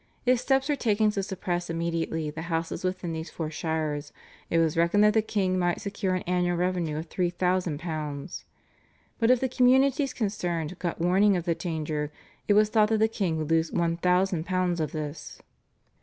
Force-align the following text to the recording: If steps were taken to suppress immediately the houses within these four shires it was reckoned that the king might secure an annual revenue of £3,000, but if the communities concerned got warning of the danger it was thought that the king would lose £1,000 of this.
If 0.25 0.39
steps 0.39 0.67
were 0.67 0.75
taken 0.75 1.11
to 1.11 1.21
suppress 1.21 1.69
immediately 1.69 2.31
the 2.31 2.41
houses 2.49 2.83
within 2.83 3.13
these 3.13 3.29
four 3.29 3.51
shires 3.51 4.11
it 4.49 4.57
was 4.57 4.75
reckoned 4.75 5.03
that 5.03 5.13
the 5.13 5.21
king 5.21 5.59
might 5.59 5.79
secure 5.79 6.15
an 6.15 6.23
annual 6.23 6.57
revenue 6.57 6.97
of 6.97 7.07
£3,000, 7.07 8.43
but 9.19 9.29
if 9.29 9.39
the 9.39 9.47
communities 9.47 10.11
concerned 10.11 10.79
got 10.79 10.99
warning 10.99 11.37
of 11.37 11.43
the 11.43 11.53
danger 11.53 12.11
it 12.47 12.55
was 12.55 12.69
thought 12.69 12.89
that 12.89 12.97
the 12.97 13.07
king 13.07 13.37
would 13.37 13.51
lose 13.51 13.69
£1,000 13.69 14.79
of 14.79 14.91
this. 14.91 15.39